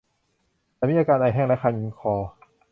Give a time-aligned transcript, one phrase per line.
[0.77, 2.13] ฉันมีอาการไอแห้ง และ คันคอ